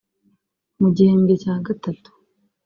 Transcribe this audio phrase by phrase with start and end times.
[0.79, 2.09] Mu gihembwe cya gatatu